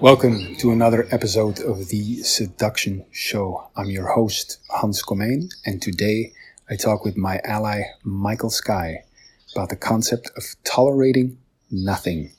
[0.00, 3.68] Welcome to another episode of The Seduction Show.
[3.74, 6.34] I'm your host, Hans Comyn, and today
[6.70, 9.02] I talk with my ally, Michael Skye,
[9.56, 11.38] about the concept of tolerating
[11.72, 12.30] nothing.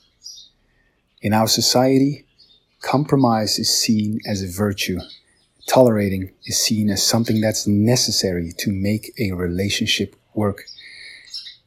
[1.20, 2.24] In our society,
[2.80, 4.98] compromise is seen as a virtue.
[5.66, 10.64] Tolerating is seen as something that's necessary to make a relationship work.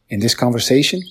[0.10, 1.04] In this conversation,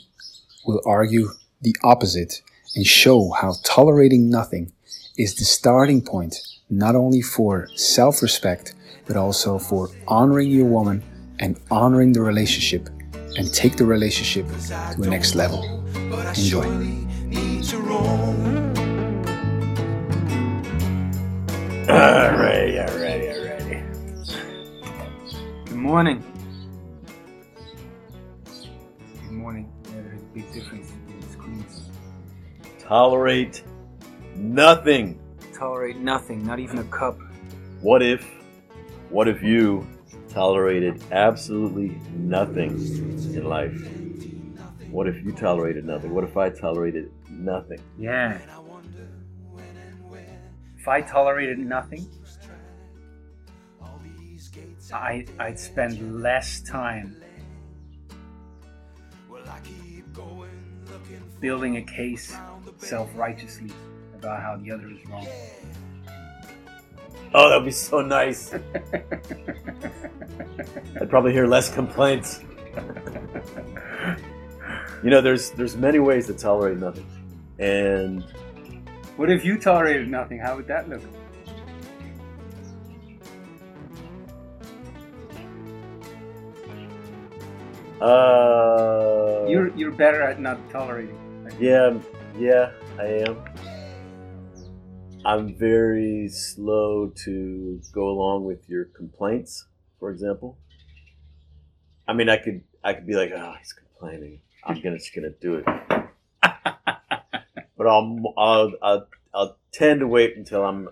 [0.67, 1.29] we'll argue
[1.61, 2.43] the opposite
[2.75, 4.73] and show how tolerating nothing
[5.19, 6.37] is the starting point
[6.71, 8.75] not only for self respect,
[9.07, 11.03] but also for honoring your woman
[11.39, 12.89] and honoring the relationship
[13.37, 15.63] and take the relationship to the next level.
[16.45, 16.65] Enjoy.
[21.87, 23.83] Alrighty, alrighty, alrighty.
[25.67, 26.25] Good morning.
[29.23, 29.73] Good morning.
[29.87, 30.82] Yeah, there's a big difference in the screens.
[32.93, 33.63] Tolerate
[34.37, 35.19] nothing.
[35.55, 37.19] Tolerate nothing, not even a cup.
[37.81, 38.23] What if,
[39.09, 39.87] what if you
[40.29, 42.73] tolerated absolutely nothing
[43.35, 43.73] in life?
[44.91, 46.13] What if you tolerated nothing?
[46.13, 47.81] What if I tolerated nothing?
[47.99, 48.37] Yeah.
[50.79, 52.07] If I tolerated nothing,
[54.93, 57.17] I, I'd spend less time
[61.41, 62.37] building a case
[62.83, 63.71] self righteously
[64.15, 65.27] about how the other is wrong.
[67.35, 68.53] Oh, that'd be so nice.
[71.01, 72.41] I'd probably hear less complaints.
[75.03, 77.07] you know, there's there's many ways to tolerate nothing,
[77.59, 78.23] and
[79.17, 80.39] What if you tolerated nothing?
[80.39, 81.03] How would that look?
[88.01, 91.19] uh, You're you're better at not tolerating.
[91.61, 91.99] Yeah,
[92.39, 93.45] yeah, I am.
[95.25, 99.67] I'm very slow to go along with your complaints,
[100.01, 100.59] for example.
[102.09, 104.41] I mean, I could I could be like, oh, he's complaining.
[104.65, 105.65] I'm gonna just gonna do it,
[107.77, 110.89] but I'll I'll I'll, I'll tend to wait until I'm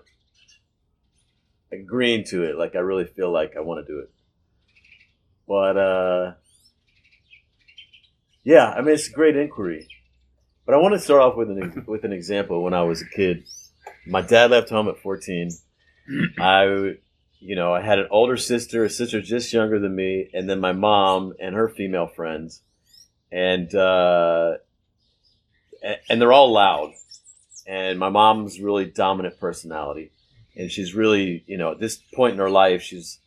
[1.71, 2.55] agreeing to it.
[2.57, 4.11] Like I really feel like I want to do it.
[5.47, 6.33] But uh,
[8.43, 9.87] yeah, I mean, it's a great inquiry.
[10.71, 12.63] But I want to start off with an with an example.
[12.63, 13.43] When I was a kid,
[14.07, 15.51] my dad left home at 14.
[16.39, 16.63] I,
[17.41, 20.61] you know, I had an older sister, a sister just younger than me, and then
[20.61, 22.61] my mom and her female friends,
[23.33, 24.59] and uh,
[26.09, 26.93] and they're all loud.
[27.67, 30.13] And my mom's really dominant personality,
[30.55, 33.19] and she's really, you know, at this point in her life, she's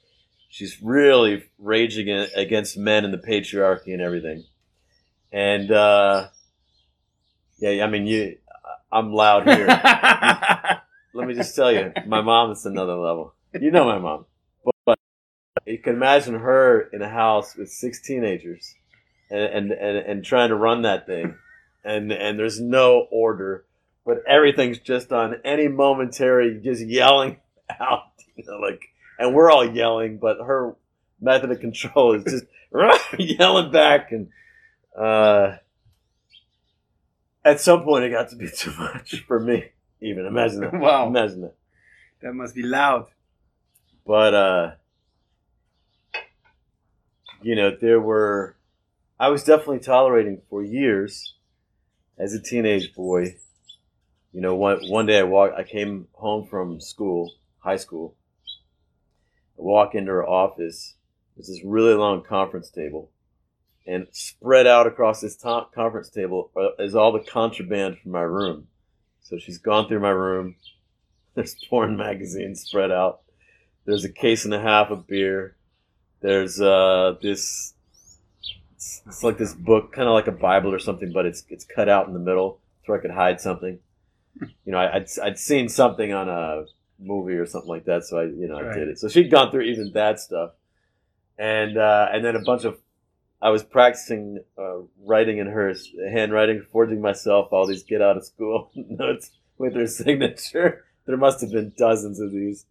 [0.49, 4.45] she's really raging against men and the patriarchy and everything.
[5.31, 6.29] And uh,
[7.59, 8.37] yeah, I mean, you,
[8.91, 9.67] I'm loud here.
[11.15, 13.35] Let me just tell you, my mom is another level.
[13.59, 14.27] You know my mom,
[14.65, 14.99] but, but
[15.65, 18.75] you can imagine her in a house with six teenagers,
[19.31, 21.37] and and and, and trying to run that thing,
[21.85, 23.65] and and there's no order,
[24.05, 27.37] but everything's just on any momentary, just yelling
[27.81, 28.81] out, you know, like,
[29.19, 30.75] and we're all yelling, but her
[31.21, 32.45] method of control is just
[33.19, 34.29] yelling back, and
[34.99, 35.57] uh,
[37.45, 39.71] at some point it got to be too much for me.
[40.01, 40.75] Even imagine that.
[40.75, 41.07] Wow.
[41.07, 41.55] Imagine that.
[42.23, 43.07] That must be loud.
[44.07, 44.71] But uh
[47.43, 48.57] you know, there were
[49.19, 51.35] I was definitely tolerating for years
[52.19, 53.37] as a teenage boy.
[54.33, 58.17] You know, one one day I walked I came home from school, high school.
[59.59, 60.95] I walk into her office.
[61.37, 63.11] There's this really long conference table.
[63.87, 68.23] And spread out across this to- conference table uh, is all the contraband from my
[68.23, 68.69] room.
[69.23, 70.57] So she's gone through my room.
[71.35, 73.21] There's porn magazines spread out.
[73.85, 75.57] There's a case and a half of beer.
[76.21, 77.75] There's uh, this.
[78.75, 81.65] It's, it's like this book, kind of like a Bible or something, but it's it's
[81.65, 83.79] cut out in the middle so I could hide something.
[84.41, 86.65] You know, I, I'd I'd seen something on a
[86.99, 88.99] movie or something like that, so I you know I did it.
[88.99, 90.53] So she'd gone through even that stuff,
[91.39, 92.79] and uh, and then a bunch of
[93.45, 95.75] I was practicing uh, writing in her
[96.11, 100.85] handwriting, forging myself all these get out of school notes with her signature.
[101.07, 102.65] There must have been dozens of these.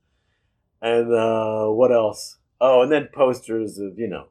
[0.81, 2.39] And uh, what else?
[2.59, 4.29] Oh, and then posters of, you know,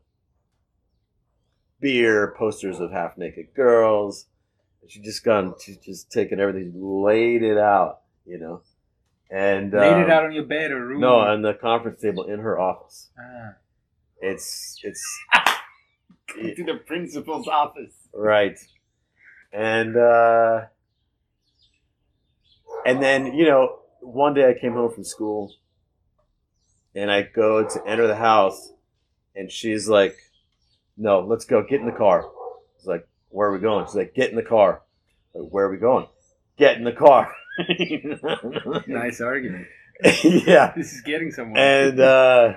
[1.78, 4.26] beer, posters of half naked girls.
[4.88, 8.62] She just gone, she's just taken everything, laid it out, you know.
[9.30, 11.00] And Laid um, it out on your bed or room.
[11.00, 13.10] No, on the conference table in her office.
[13.16, 13.52] Ah.
[14.20, 15.00] It's it's
[16.28, 17.94] to the principal's office.
[18.14, 18.58] Right.
[19.52, 20.66] And uh
[22.84, 25.54] And then, you know, one day I came home from school
[26.94, 28.72] and I go to enter the house
[29.34, 30.16] and she's like,
[30.96, 31.62] no, let's go.
[31.62, 32.28] Get in the car.
[32.76, 33.86] It's like, where are we going?
[33.86, 34.82] She's like, get in the car.
[35.34, 36.06] Like, where are we going?
[36.58, 37.32] Get in the car.
[38.86, 39.66] nice argument.
[40.24, 40.72] yeah.
[40.76, 41.88] This is getting somewhere.
[41.88, 42.54] And uh,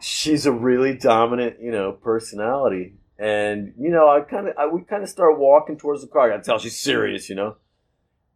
[0.00, 2.94] she's a really dominant, you know, personality.
[3.18, 6.32] And you know, I kind of, we kind of start walking towards the car.
[6.32, 7.56] I tell she's serious, you know.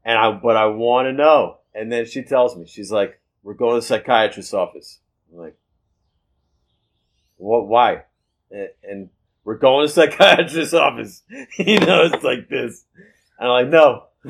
[0.04, 1.58] And I, but I want to know.
[1.74, 5.56] And then she tells me, she's like, "We're going to the psychiatrist's office." I'm like,
[7.36, 7.68] "What?
[7.68, 8.04] Why?"
[8.50, 9.10] And,
[9.44, 11.22] we're going to psychiatrist's office.
[11.58, 12.84] you know, it's like this.
[13.38, 14.04] And I'm like, "No."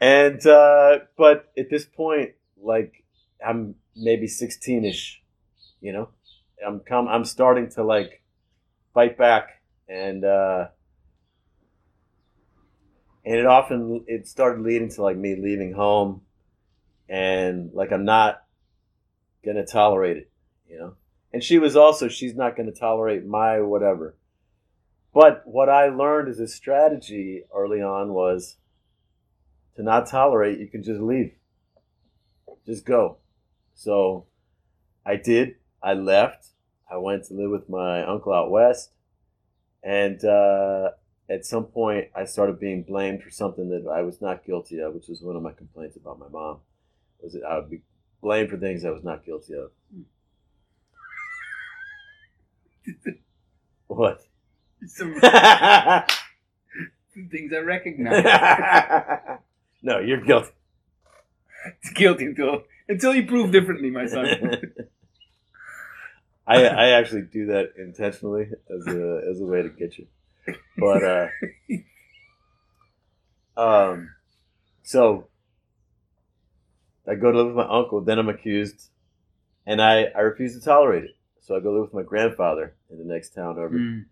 [0.00, 3.03] and uh, but at this point, like,
[3.44, 5.16] I'm maybe 16ish,
[5.80, 6.08] you know.
[6.64, 7.08] I'm come.
[7.08, 8.22] I'm starting to like
[8.94, 10.68] fight back, and uh,
[13.24, 16.22] and it often it started leading to like me leaving home,
[17.08, 18.44] and like I'm not
[19.44, 20.30] gonna tolerate it,
[20.68, 20.94] you know.
[21.32, 24.16] And she was also she's not gonna tolerate my whatever.
[25.12, 28.56] But what I learned as a strategy early on was
[29.76, 30.58] to not tolerate.
[30.58, 31.34] You can just leave,
[32.66, 33.18] just go.
[33.74, 34.26] So
[35.04, 35.56] I did.
[35.82, 36.48] I left.
[36.90, 38.90] I went to live with my uncle out west,
[39.82, 40.90] and uh,
[41.28, 44.94] at some point, I started being blamed for something that I was not guilty of,
[44.94, 46.58] which was one of my complaints about my mom.
[47.20, 47.80] Was that I would be
[48.22, 49.70] blamed for things I was not guilty of.
[53.86, 54.20] what?
[54.86, 56.04] some, some
[57.30, 58.24] things I recognize.
[59.82, 60.50] no, you're guilty.
[61.80, 64.28] It's guilty until until you prove differently, my son.
[66.46, 70.06] I I actually do that intentionally as a as a way to get you.
[70.78, 71.28] But uh
[73.60, 74.10] um
[74.82, 75.28] so
[77.08, 78.88] I go to live with my uncle, then I'm accused
[79.66, 81.16] and I, I refuse to tolerate it.
[81.40, 83.70] So I go live with my grandfather in the next town over.
[83.70, 84.04] Mm.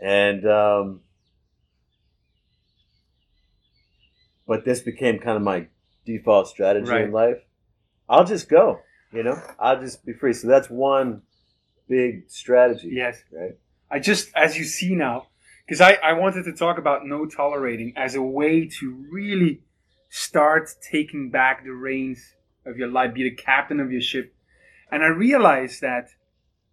[0.00, 1.00] And um
[4.46, 5.68] but this became kind of my
[6.04, 7.04] default strategy Right.
[7.04, 7.38] in life.
[8.10, 8.80] I'll just go,
[9.12, 9.40] you know?
[9.58, 10.32] I'll just be free.
[10.32, 11.22] So that's one
[11.88, 12.90] big strategy.
[12.92, 13.22] Yes.
[13.32, 13.56] Right?
[13.88, 15.28] I just, as you see now,
[15.64, 19.62] because I, I wanted to talk about no tolerating as a way to really
[20.08, 22.34] start taking back the reins
[22.66, 24.34] of your life, be the captain of your ship.
[24.90, 26.08] And I realized that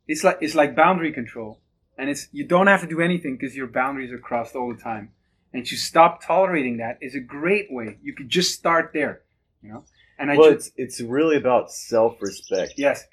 [0.08, 1.60] it's like it's like boundary control,
[1.98, 4.82] and it's you don't have to do anything because your boundaries are crossed all the
[4.82, 5.12] time.
[5.54, 8.00] And to stop tolerating that is a great way.
[8.02, 9.22] You could just start there,
[9.62, 9.86] you know.
[10.20, 12.74] And I well, ju- it's it's really about self respect.
[12.78, 13.04] Yes,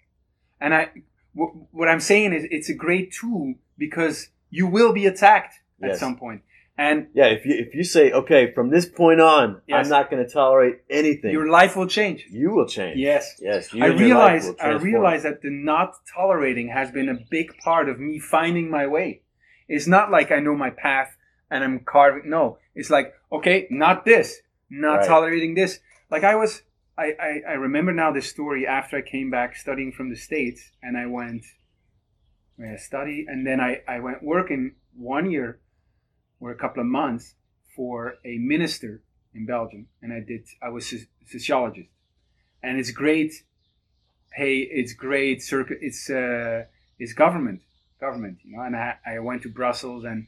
[0.61, 0.91] and I
[1.35, 6.01] what I'm saying is it's a great tool because you will be attacked at Yes.
[6.01, 6.43] some point,
[6.79, 9.85] and Yeah, if you if you say, okay, from this point on, Yes.
[9.85, 12.25] I'm not going to tolerate anything, your life will change.
[12.31, 12.99] you will change.
[12.99, 13.37] Yes.
[13.41, 13.73] yes.
[13.75, 17.19] You I and your life realize I realize that the not tolerating has been a
[17.31, 19.23] big part of me finding my way.
[19.69, 21.17] It's not like I know my path
[21.51, 22.31] and I'm carving.
[22.31, 24.41] No, it's like okay, not this,
[24.71, 25.07] not Right.
[25.09, 25.81] tolerating this.
[26.11, 26.63] Like I was,
[26.97, 30.71] I, I I remember now this story after I came back studying from the states
[30.83, 31.45] and I went,
[32.63, 35.61] I study and then I I went working one year
[36.39, 37.35] or a couple of months
[37.75, 39.03] for a minister
[39.35, 41.89] in Belgium and I did I was a sociologist.
[42.63, 43.33] And it's great
[44.31, 46.65] pay it's great circuit it's uh
[46.99, 47.61] it's government
[48.01, 50.27] government you know and I, I went to Brussels and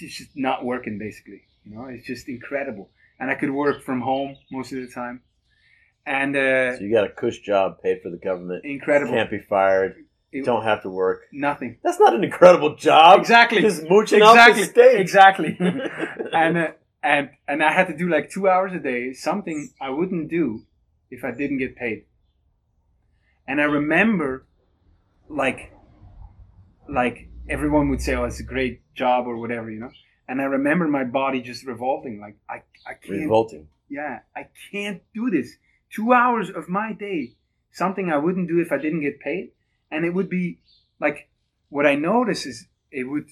[0.00, 2.90] it's just not working basically you know it's just incredible.
[3.20, 5.22] And I could work from home most of the time
[6.16, 9.42] and uh So you got a cush job, paid for the government, incredible can't be
[9.54, 9.92] fired,
[10.32, 11.18] It- don't have to work.
[11.32, 13.20] nothing That's not an incredible job.
[13.20, 15.00] exactly Just mooching off the exactly state.
[15.06, 15.50] exactly
[16.42, 16.68] and uh,
[17.02, 20.44] and and I had to do like two hours a day, something I wouldn't do
[21.16, 21.98] if I didn't get paid.
[23.50, 24.46] And I remember,
[25.42, 25.60] like,
[26.88, 29.90] like everyone would say, "Oh, it's a great job" or whatever, you know.
[30.28, 32.56] And I remember my body just revolting, like I
[32.90, 33.68] I can't, Revolting.
[33.88, 35.48] yeah, I can't do this.
[35.90, 37.32] Two hours of my day,
[37.72, 39.52] something I wouldn't do if I didn't get paid,
[39.90, 40.58] and it would be
[41.00, 41.28] like
[41.70, 43.26] what I notice is it would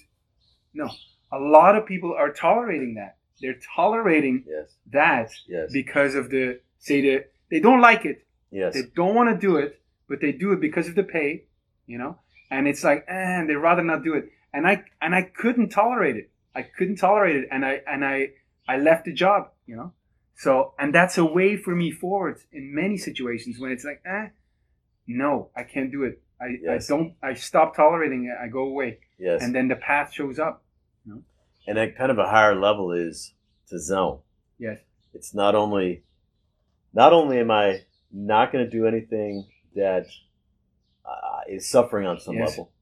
[0.74, 0.90] no.
[1.32, 3.16] A lot of people are tolerating that.
[3.40, 4.74] They're tolerating Yes.
[4.92, 5.70] that Yes.
[5.72, 8.26] because of the say the they don't like it.
[8.50, 8.74] yes.
[8.74, 11.44] They don't want to do it, but they do it because of the pay,
[11.86, 12.18] you know.
[12.50, 14.30] And it's like, eh, they'd rather not do it.
[14.52, 16.30] And I and I couldn't tolerate it.
[16.54, 18.30] I couldn't tolerate it, and I and I
[18.68, 19.92] I left the job, you know.
[20.36, 24.28] So and that's a way for me forward in many situations when it's like, eh,
[25.06, 26.22] no, I can't do it.
[26.40, 26.90] I, Yes.
[26.90, 27.14] I don't.
[27.22, 28.36] I stop tolerating it.
[28.42, 29.42] I go away, yes.
[29.42, 30.62] and then the path shows up.
[31.66, 33.32] and at kind of a higher level is
[33.68, 34.20] to zone.
[34.58, 34.78] Yes.
[35.14, 36.02] It's not only
[36.92, 40.06] not only am I not going to do anything that
[41.04, 42.50] uh, is suffering on some Yes.
[42.50, 42.72] level,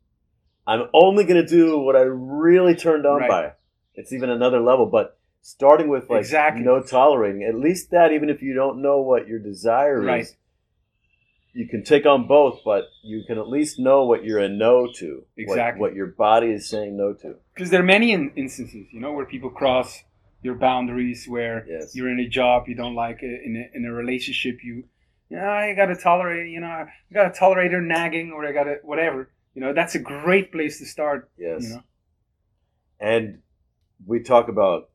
[0.66, 3.30] I'm only going to do what I really turned on Right.
[3.30, 3.52] by.
[3.94, 6.62] It's even another level, but starting with like Exactly.
[6.64, 10.22] no tolerating, at least that, even if you don't know what your desire Right.
[10.22, 10.36] is,
[11.52, 14.90] you can take on both, but you can at least know what you're a no
[14.94, 15.80] to, Exactly.
[15.82, 17.36] what, your body is saying no to.
[17.54, 20.02] Because there are many in- instances, you know, where people cross
[20.42, 21.94] your boundaries, where Yes.
[21.94, 24.84] you're in a job you don't like, it, in a, in a relationship you,
[25.28, 29.28] yeah, I gotta tolerate, you know, I gotta tolerate her nagging, or I gotta whatever.
[29.54, 31.30] You know, that's a great place to start.
[31.36, 31.64] Yes.
[31.64, 31.82] You know,
[32.98, 33.42] And
[34.06, 34.88] we talk about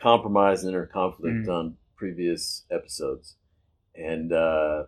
[0.00, 1.48] compromise and inner conflict Mm.
[1.48, 3.36] on previous episodes.
[3.94, 4.84] And uh,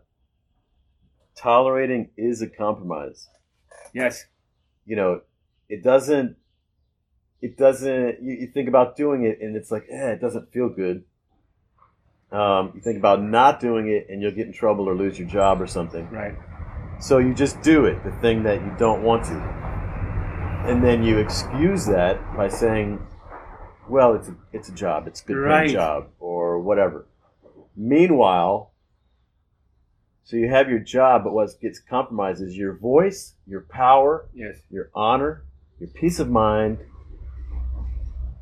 [1.36, 3.28] tolerating is a compromise.
[3.92, 4.26] yes,
[4.84, 5.20] You know,
[5.68, 6.36] it doesn't,
[7.40, 10.68] it doesn't, you, you think about doing it and it's like, eh, it doesn't feel
[10.68, 11.04] good.
[12.32, 15.28] Um, you think about not doing it and you'll get in trouble or lose your
[15.28, 16.08] job or something.
[16.10, 16.34] right,
[17.00, 19.34] So you just do it, the thing that you don't want to.
[20.68, 22.98] And then you excuse that by saying,
[23.88, 25.70] well, it's a, it's a job, it's a good paying Right.
[25.70, 27.06] job, or whatever.
[27.76, 28.72] Meanwhile,
[30.24, 34.56] so you have your job, but what gets compromised is your voice, your power, yes,
[34.70, 35.44] your honor,
[35.78, 36.78] your peace of mind,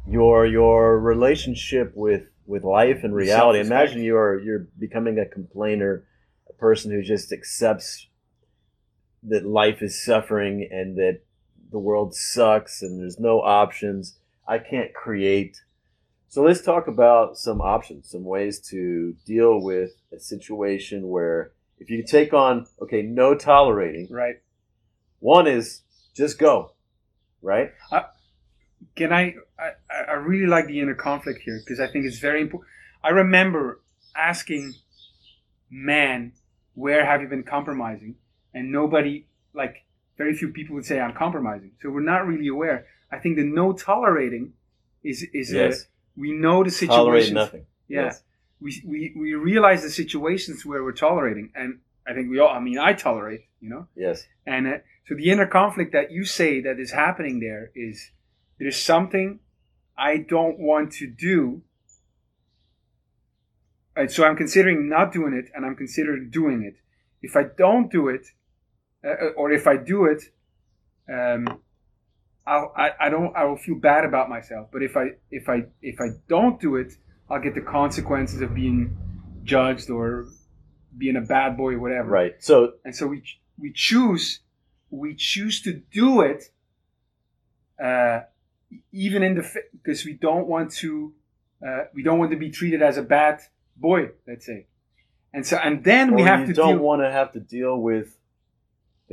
[0.07, 3.61] your your relationship with with life and reality.
[3.61, 6.05] Imagine you're you're becoming a complainer,
[6.49, 8.09] a person who just accepts
[9.23, 11.21] that life is suffering and that
[11.71, 14.19] the world sucks and there's no options.
[14.47, 15.63] I can't create.
[16.29, 21.91] So let's talk about some options, some ways to deal with a situation where if
[21.91, 24.37] you take on okay, no tolerating, right.
[25.21, 25.83] one is
[26.15, 26.73] just go,
[27.43, 27.73] right?
[27.91, 28.03] Uh,
[28.97, 29.35] can I?
[29.59, 29.71] I,
[30.11, 32.71] I really like the inner conflict here because I think it's very important.
[33.03, 33.81] I remember
[34.17, 34.75] asking
[35.71, 36.33] "Man,
[36.75, 38.17] "Where have you been compromising?"
[38.53, 39.85] And nobody, like
[40.17, 41.73] very few people, would say I'm compromising.
[41.83, 42.87] So we're not really aware.
[43.15, 44.53] I think the no tolerating
[45.03, 45.83] is is Yes.
[45.83, 45.85] a,
[46.17, 47.67] we know the Tolerate nothing.
[47.89, 48.05] Yeah.
[48.05, 48.23] Yes.
[48.61, 52.49] We, we we realize the situations where we're tolerating, and I think we all.
[52.49, 53.43] I mean, I tolerate.
[53.61, 53.89] You know.
[53.95, 54.27] Yes.
[54.47, 58.11] And uh, so the inner conflict that you say that is happening there is
[58.59, 59.41] there's something
[59.97, 61.63] I don't want to do.
[63.97, 66.77] And so I'm considering not doing it and I'm considering doing it.
[67.23, 68.27] If I don't do it,
[69.05, 70.23] uh, or if I do it,
[71.09, 71.61] um,
[72.47, 74.69] I'll, I, I don't I will feel bad about myself.
[74.73, 76.93] But if I if I if I don't do it,
[77.31, 78.97] I'll get the consequences of being
[79.45, 80.27] judged or
[80.97, 82.35] being a bad boy or whatever Right.
[82.39, 83.23] So and so we
[83.59, 84.41] we choose
[84.91, 86.45] we choose to do it
[87.83, 88.21] uh,
[88.93, 91.13] even in the because we don't want to
[91.67, 93.41] uh, we don't want to be treated as a bad
[93.77, 94.67] boy let's say
[95.33, 97.77] and so and then we have you to don't deal want to have to deal
[97.77, 98.17] with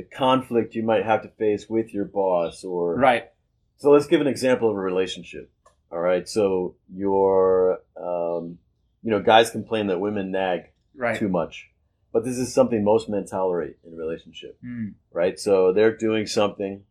[0.02, 3.30] the conflict you might have to face with your boss or right
[3.76, 5.50] So let's give an example of a relationship.
[5.90, 6.26] All right.
[6.28, 8.58] So your, um,
[9.02, 11.70] you know, guys complain that women nag right too much,
[12.12, 15.38] but this is something most men tolerate in a relationship, Mm, right?
[15.38, 16.84] So they're doing something,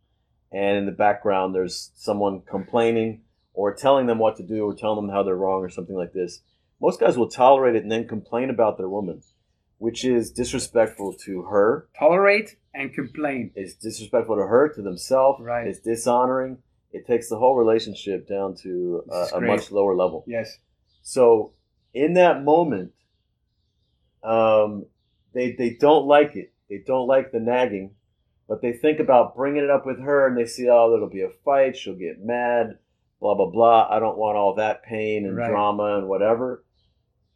[0.51, 3.21] and in the background there's someone complaining
[3.53, 6.13] or telling them what to do or telling them how they're wrong or something like
[6.13, 6.41] this.
[6.79, 9.21] Most guys will tolerate it and then complain about their woman,
[9.81, 11.87] which is disrespectful to her.
[11.97, 15.41] tolerate and complain It's disrespectful to her, to themselves.
[15.41, 15.65] Right.
[15.67, 16.59] It's dishonoring.
[16.93, 20.23] It takes the whole relationship down to a, a much lower level.
[20.27, 20.59] yes
[21.01, 21.53] So
[21.95, 22.91] in that moment,
[24.23, 24.85] um,
[25.33, 26.53] they they don't like it.
[26.69, 27.95] They don't like the nagging,
[28.47, 31.21] but they think about bringing it up with her, and they see, oh, there'll be
[31.23, 31.75] a fight.
[31.75, 32.77] She'll get mad.
[33.19, 33.87] Blah blah blah.
[33.89, 35.49] I don't want all that pain and Right.
[35.49, 36.63] drama and whatever.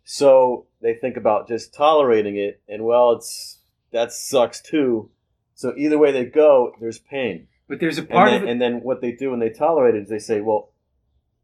[0.04, 3.60] So they think about just tolerating it, and well, it's
[3.92, 5.10] that sucks too.
[5.56, 7.48] So either way they go, there's pain.
[7.68, 9.50] but there's a And part then, of it and then what they do when they
[9.50, 10.70] tolerate it is they say, well,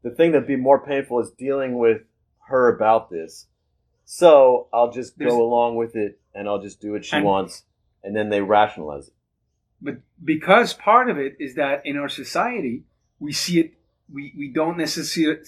[0.02, 2.02] the thing that'd be more painful is dealing with
[2.48, 3.46] her about this.
[4.04, 7.24] So I'll just There's- go along with it and I'll just do what she And-
[7.24, 7.64] wants.
[8.04, 9.14] And then they rationalize it.
[9.80, 12.84] but because part of it is that in our society
[13.18, 13.74] we see it
[14.12, 15.40] we, we don't necessarily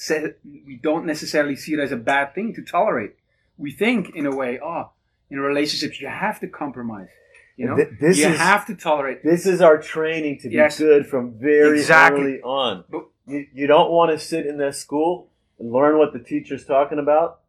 [0.67, 3.15] we don't necessarily see it as a bad thing to tolerate
[3.59, 4.91] we think in a way oh
[5.31, 7.09] in relationships you have to compromise
[7.57, 10.55] you know Th- this you is- have to tolerate This is our training to be
[10.57, 10.79] Yes.
[10.79, 12.23] good from very Exactly.
[12.23, 12.85] early on.
[12.91, 16.67] But- You, you don't want to sit in that school and learn what the teacher's
[16.67, 17.41] talking about.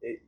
[0.00, 0.22] It-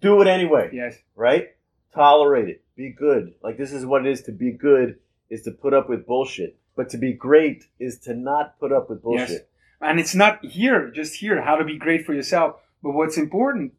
[0.00, 0.70] do it anyway.
[0.72, 1.48] yes right?
[1.94, 2.62] Tolerate it.
[2.76, 3.34] Be good.
[3.42, 4.98] Like this is what it is to be good
[5.30, 6.58] is to put up with bullshit.
[6.76, 9.30] But to be great is to not put up with bullshit.
[9.30, 9.40] Yes.
[9.80, 12.56] and it's not here, just here, how to be great for yourself.
[12.82, 13.72] But what's important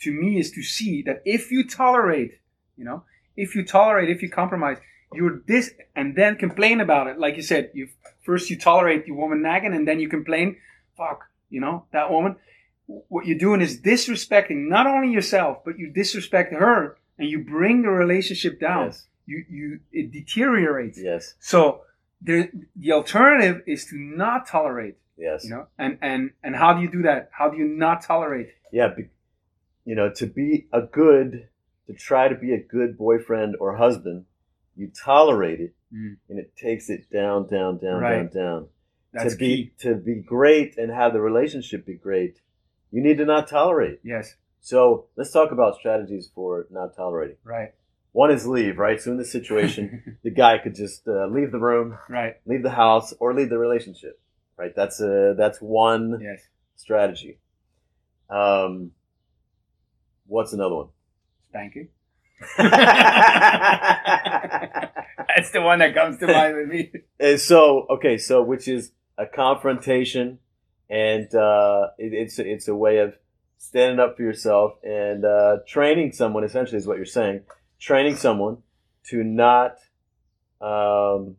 [0.00, 2.38] to me is to see that if you tolerate,
[2.76, 3.04] you know,
[3.36, 4.78] if you tolerate, if you compromise,
[5.12, 7.18] you're this, and then complain about it.
[7.18, 7.88] Like you said, you
[8.24, 10.56] first you tolerate the woman nagging, and then you complain.
[10.96, 12.36] Fuck, you know that woman.
[12.86, 17.82] What you're doing is disrespecting not only yourself, but you disrespect her, and you bring
[17.82, 18.86] the relationship down.
[18.86, 19.06] Yes.
[19.26, 20.98] You you it deteriorates.
[21.00, 21.34] Yes.
[21.40, 21.82] So
[22.20, 24.96] the the alternative is to not tolerate.
[25.16, 25.44] Yes.
[25.44, 27.30] You know, and and and how do you do that?
[27.32, 28.48] How do you not tolerate?
[28.72, 29.08] yeah, be,
[29.86, 31.48] you know, to be a good,
[31.86, 34.26] to try to be a good boyfriend or husband,
[34.76, 36.16] you tolerate it, Mm.
[36.28, 38.30] and it takes it down, down, down, Right.
[38.32, 38.68] down, down.
[39.12, 39.72] That's to be key.
[39.78, 42.40] to be great and have the relationship be great,
[42.90, 44.00] you need to not tolerate.
[44.02, 44.34] Yes.
[44.60, 47.36] So let's talk about strategies for not tolerating.
[47.44, 47.72] Right.
[48.12, 49.00] One is leave, right?
[49.00, 52.34] So in this situation, the guy could just uh, leave the room, right.
[52.46, 54.18] leave the house, or leave the relationship,
[54.56, 54.74] right?
[54.74, 56.40] That's a that's one Yes.
[56.74, 57.38] strategy.
[58.28, 58.90] Um,
[60.26, 60.88] what's another one?
[61.48, 61.88] Spanking.
[62.58, 62.70] That's
[65.52, 66.92] the one that comes to mind with me.
[67.18, 70.38] And so okay, so which is a confrontation,
[70.90, 73.14] and uh, it, it's it's a way of
[73.56, 76.44] standing up for yourself and uh, training someone.
[76.44, 77.40] Essentially, is what you're saying.
[77.80, 78.58] Training someone
[79.08, 79.78] to not
[80.60, 81.36] um,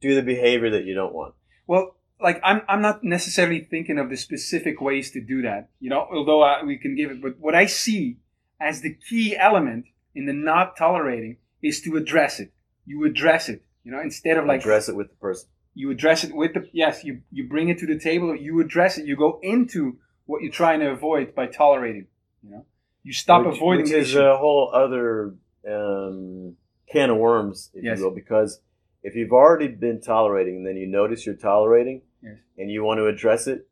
[0.00, 1.34] do the behavior that you don't want.
[1.66, 5.68] Well, like I'm, I'm not necessarily thinking of the specific ways to do that.
[5.80, 8.18] You know, although I, we can give it, but what I see
[8.60, 12.52] as the key element in the not tolerating is to address it.
[12.86, 13.62] You address it.
[13.82, 15.48] You know, instead of like Address it with the person.
[15.74, 18.34] you address it with the yes, you you bring it to the table.
[18.34, 19.06] You address it.
[19.06, 22.06] You go into what you're trying to avoid by tolerating.
[22.42, 22.66] You know,
[23.02, 24.20] you stop which, avoiding which is issue.
[24.20, 25.34] a whole other
[25.68, 26.56] um,
[26.90, 27.98] can of worms, if Yes.
[27.98, 28.60] you will, because
[29.04, 32.38] if you've already been tolerating and then you notice you're tolerating Yes.
[32.58, 33.68] and you want to address it,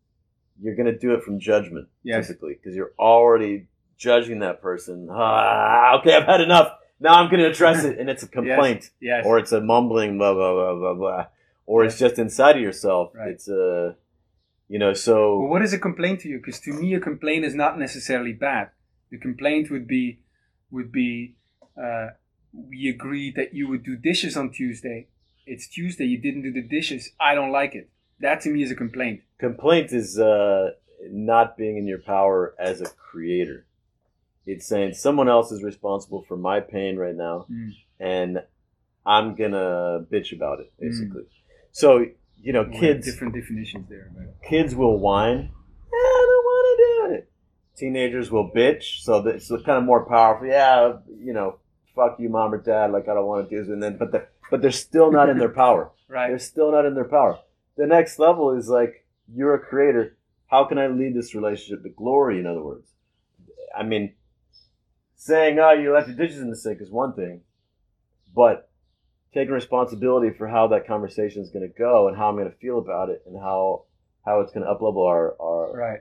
[0.62, 2.29] you're going to do it from judgment, Yes.
[2.29, 3.66] typically, because you're already
[3.97, 5.09] judging that person.
[5.11, 6.68] Ah, okay, I've had enough.
[7.01, 9.25] Now I'm going to address it, and it's a complaint, yes.
[9.27, 11.27] or it's a mumbling, blah blah blah blah blah,
[11.66, 13.12] or it's just inside of yourself.
[13.14, 13.31] Right.
[13.31, 13.97] It's a,
[14.68, 16.38] you know, so Well, what is a complaint to you?
[16.38, 18.71] Because to me, a complaint is not necessarily bad.
[19.11, 20.21] The complaint would be,
[20.71, 21.37] would be,
[21.83, 22.09] uh,
[22.53, 25.09] we agreed that you would do dishes on Tuesday.
[25.46, 26.05] It's Tuesday.
[26.05, 27.11] You didn't do the dishes.
[27.20, 27.90] I don't like it.
[28.20, 29.22] That to me is a complaint.
[29.38, 30.70] complaint is uh,
[31.11, 33.66] not being in your power as a creator.
[34.46, 37.72] It's saying someone else is responsible for my pain right now, Mm.
[38.00, 38.42] and
[39.05, 41.24] I'm gonna bitch about it, basically.
[41.72, 42.07] So
[42.40, 44.11] you know, kids different definitions there.
[44.16, 45.38] But kids will whine.
[45.92, 47.31] "Yeah, I don't want to do it.
[47.76, 50.46] Teenagers will bitch, so it's kind of more powerful.
[50.48, 51.59] Yeah, you know,
[51.94, 52.90] fuck you, mom or dad.
[52.92, 55.31] Like I don't want to do this, and then but the, but they're still not
[55.31, 55.91] in their power.
[56.09, 56.29] right.
[56.29, 57.38] They're still not in their power.
[57.79, 60.19] The next level is like, you're a creator.
[60.49, 62.87] How can I lead this relationship to glory, in other words?
[63.75, 64.12] I mean,
[65.17, 67.41] saying, oh, you left your dishes in the sink is one thing,
[68.35, 68.69] but
[69.33, 72.57] taking responsibility for how that conversation is going to go and how I'm going to
[72.59, 73.85] feel about it and how
[74.27, 76.01] how it's going to uplevel our our, Right.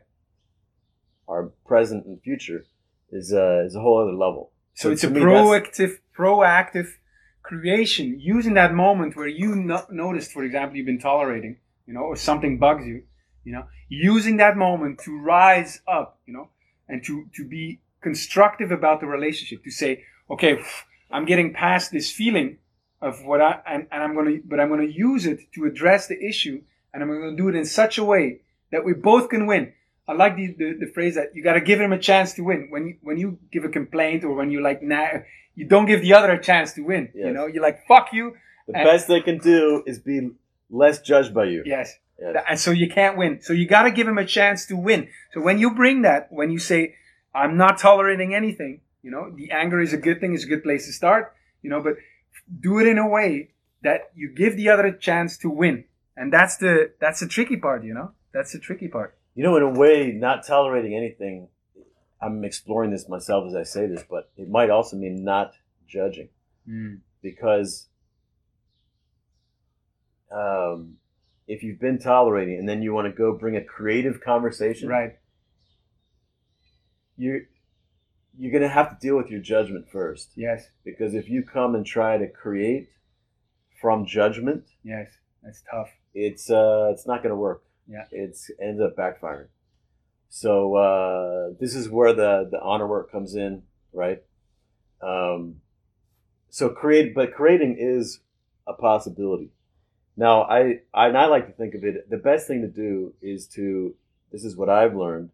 [1.28, 2.66] our present and future
[3.12, 4.52] is uh, is a whole other level.
[4.74, 6.88] So So it's a to me, that's- proactive, proactive
[7.44, 12.02] creation using that moment where you no- noticed, for example, you've been tolerating, you know,
[12.02, 13.04] or something bugs you,
[13.44, 16.50] you know, using that moment to rise up, you know,
[16.88, 19.64] and to to be constructive about the relationship.
[19.64, 20.62] To say, okay,
[21.10, 22.58] I'm getting past this feeling
[23.02, 26.24] of what I and, and I'm gonna, but I'm gonna use it to address the
[26.24, 26.62] issue,
[26.94, 29.74] and I'm gonna do it in such a way that we both can win.
[30.08, 32.42] I like the, the, the phrase that you got to give him a chance to
[32.42, 32.68] win.
[32.70, 35.08] When you, when you give a complaint or when you like, nah,
[35.56, 37.10] you don't give the other a chance to win.
[37.14, 38.36] You know, you're like, fuck you.
[38.68, 40.32] The And- best they can do is be
[40.70, 41.64] less judged by you.
[41.66, 41.98] Yes.
[42.20, 42.44] Yes.
[42.48, 43.42] And so you can't win.
[43.42, 45.10] So you got to give him a chance to win.
[45.34, 46.96] So when you bring that, when you say,
[47.34, 50.62] I'm not tolerating anything, you know, the anger is a good thing, it's a good
[50.64, 51.34] place to start,
[51.64, 51.96] you know, but
[52.60, 53.50] do it in a way
[53.82, 55.86] that you give the other a chance to win.
[56.16, 59.18] And that's the, that's the tricky part, you know, that's the tricky part.
[59.34, 61.48] You know, in a way, not tolerating anything,
[62.22, 65.54] I'm exploring this myself as I say this, but it might also mean not
[65.88, 66.30] judging
[67.22, 67.88] because
[70.32, 70.98] um,
[71.48, 75.14] if you've been tolerating and then you want to go bring a creative conversation, Right.
[77.18, 77.42] you're,
[78.38, 80.32] you're going to have to deal with your judgment first.
[80.36, 80.64] Yes.
[80.86, 82.90] Because if you come and try to create
[83.82, 85.10] from judgment, Yes.
[85.44, 85.90] That's tough.
[86.14, 87.64] it's uh, it's not going to work.
[87.88, 88.06] Yeah.
[88.12, 89.48] It's ends up backfiring.
[90.34, 94.24] So uh, this is where the the honor work comes in, right?
[95.02, 95.58] Um,
[96.50, 98.22] so create, but creating is
[98.66, 99.50] a possibility.
[100.16, 102.10] Now, I, I and I like to think of it.
[102.10, 103.94] The best thing to do is to.
[104.32, 105.32] This is what I've learned,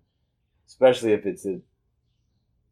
[0.67, 1.59] especially if it's a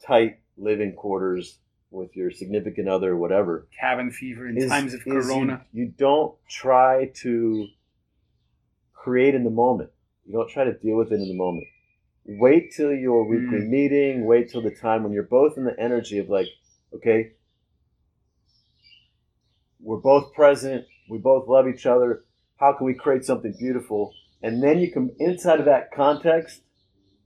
[0.04, 1.60] tight living quarters
[1.92, 3.68] with your significant other, or whatever.
[3.80, 5.64] Cabin fever in is- times of is you- corona.
[5.72, 7.68] You, don't try to
[8.94, 9.92] create in the moment.
[10.26, 11.68] You don't try to deal with it in the moment.
[12.26, 13.70] Wait till your weekly Mm.
[13.70, 14.26] meeting.
[14.26, 16.48] Wait till the time when you're both in the energy of like,
[16.94, 17.32] okay,
[19.80, 20.86] we're both present.
[21.10, 22.24] We both love each other.
[22.58, 24.14] How can we create something beautiful?
[24.42, 26.62] And then you can, inside of that context,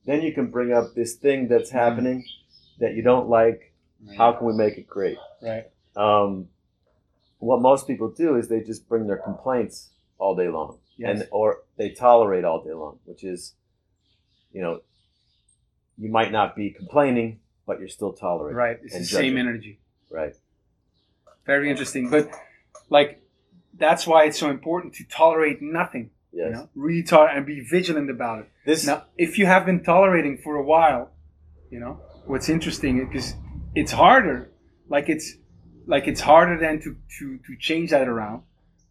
[0.05, 1.73] then you can bring up this thing that's Mm.
[1.73, 2.25] happening
[2.79, 3.73] that you don't like.
[4.17, 5.17] How can we make it great?
[5.41, 5.65] Right.
[5.95, 6.49] um,
[7.39, 11.21] what most people do is they just bring their complaints all day long, Yes.
[11.21, 13.53] and or they tolerate all day long, which is,
[14.51, 14.81] you know,
[15.99, 18.57] you might not be complaining, but you're still tolerating.
[18.57, 18.79] right.
[18.83, 19.79] It's the same energy.
[20.09, 20.33] Right.
[21.45, 22.09] Very interesting.
[22.09, 22.31] But
[22.89, 23.21] like
[23.77, 26.11] that's why it's so important to tolerate nothing.
[26.31, 26.45] Yes.
[26.47, 28.49] You know, really tolerate and be vigilant about it.
[28.65, 28.85] This.
[28.85, 31.11] Now, if you have been tolerating for a while,
[31.71, 33.33] you know, what's interesting because
[33.75, 34.51] it's harder.
[34.87, 35.35] Like it's
[35.85, 38.43] like it's harder than to to to change that around.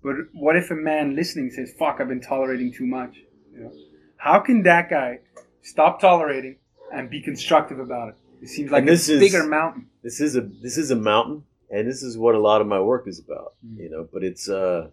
[0.02, 3.16] But what if a man listening says, "Fuck, I've been tolerating too much."
[3.52, 3.72] You know,
[4.16, 5.20] how can that guy
[5.62, 6.56] stop tolerating
[6.92, 8.14] and be constructive about it?
[8.42, 9.88] It seems like And a this is- bigger mountain.
[10.02, 12.80] this is a this is a mountain, and this is what a lot of my
[12.80, 13.54] work is about.
[13.66, 13.78] Mm.
[13.78, 14.88] You know, but it's uh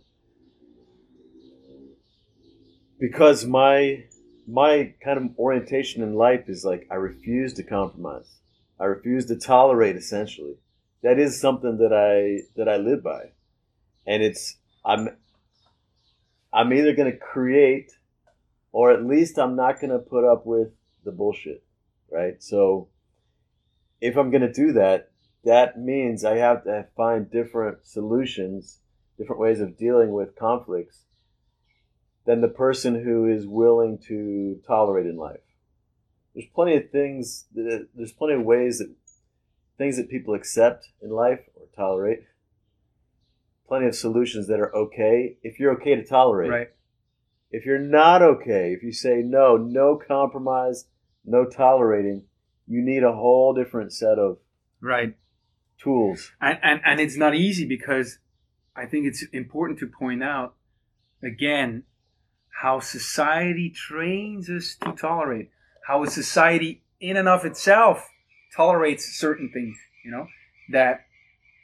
[3.00, 4.06] because my
[4.48, 8.40] my kind of orientation in life is like I refuse to compromise.
[8.80, 9.96] I refuse to tolerate.
[9.96, 10.56] Essentially,
[11.04, 13.32] that is something that I that I live by,
[14.06, 15.10] and it's I'm
[16.54, 17.92] I'm either going to create,
[18.72, 20.70] or at least I'm not going to put up with
[21.04, 21.64] the bullshit,
[22.16, 22.42] right?
[22.42, 22.88] So
[24.00, 25.12] if I'm going to do that,
[25.44, 28.80] that means I have to find different solutions,
[29.18, 31.02] different ways of dealing with conflicts
[32.26, 35.42] than the person who is willing to tolerate in life.
[36.34, 38.94] There's plenty of things, that, there's plenty of ways that
[39.78, 42.24] things that people accept in life or tolerate.
[43.68, 46.52] Plenty of solutions that are okay if you're okay to tolerate.
[46.52, 46.72] Right.
[47.52, 50.86] If you're not okay, if you say no, no compromise,
[51.26, 52.24] no tolerating,
[52.68, 54.38] you need a whole different set of
[54.82, 55.16] Right.
[55.78, 56.32] tools.
[56.42, 58.20] and, and and it's not easy because
[58.76, 60.56] I think it's important to point out
[61.24, 61.84] again
[62.62, 65.50] how society trains us to tolerate,
[65.88, 68.10] how a society in and of itself
[68.56, 70.28] tolerates certain things, you know,
[70.72, 71.06] that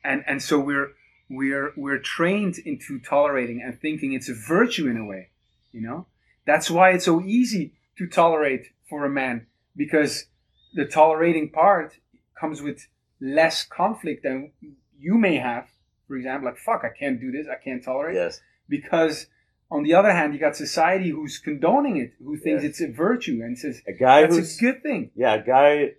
[0.04, 0.92] and and so we're
[1.30, 5.30] we're we're trained into tolerating and thinking it's a virtue in a way,
[5.72, 6.08] you know.
[6.46, 10.26] That's why it's so easy to tolerate for a man because
[10.74, 11.98] the tolerating part
[12.40, 12.88] comes with
[13.20, 14.52] less conflict than
[15.00, 15.68] you may have.
[16.08, 18.16] For example, like fuck, I can't do this, I can't tolerate.
[18.16, 18.42] Yes.
[18.68, 19.28] Because
[19.70, 22.72] on the other hand, you got society who's condoning it, who thinks Yes.
[22.72, 25.12] it's a virtue and says A guy that's who's a good thing.
[25.16, 25.92] yeah, a guy.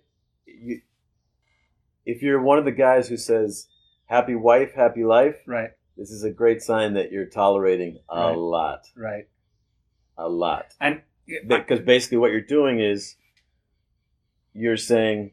[0.45, 0.81] You,
[2.05, 3.67] if you're one of the guys who says
[4.05, 8.37] "happy wife, happy life," Right, this is a great sign that you're tolerating a Right.
[8.37, 9.27] lot, right.
[10.17, 10.73] a lot.
[10.79, 11.01] And
[11.47, 13.15] Because basically, what you're doing is
[14.53, 15.31] you're saying,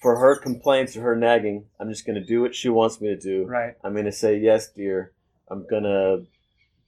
[0.00, 3.08] for her complaints or her nagging, I'm just going to do what she wants me
[3.08, 3.44] to do.
[3.44, 5.12] right, I'm going to say yes, dear.
[5.48, 6.24] I'm going to